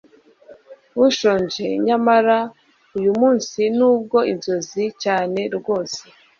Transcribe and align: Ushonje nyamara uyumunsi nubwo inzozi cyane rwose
Ushonje 1.05 1.65
nyamara 1.87 2.37
uyumunsi 2.97 3.61
nubwo 3.77 4.17
inzozi 4.31 4.83
cyane 5.03 5.39
rwose 5.57 6.01